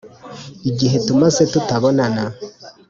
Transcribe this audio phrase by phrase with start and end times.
[0.69, 2.23] igihe tumaze tutabonana